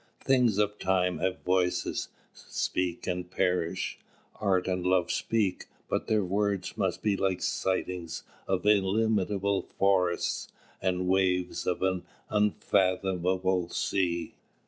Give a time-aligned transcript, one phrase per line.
[0.19, 3.99] "Things of Time have voices: speak and perish.
[4.37, 10.47] Art and Love speak; but their words must be Like sighings of illimitable forests
[10.81, 12.01] And waves of an
[12.31, 14.33] unfathomable sea."